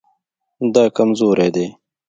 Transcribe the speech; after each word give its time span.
دا 0.73 0.83
کمزوری 0.95 1.47
دی 1.55 1.67